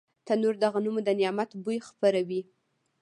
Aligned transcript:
تنور 0.25 0.55
د 0.59 0.63
غنمو 0.73 1.01
د 1.07 1.09
نعمت 1.19 1.49
بوی 1.63 1.77
خپروي 1.87 2.41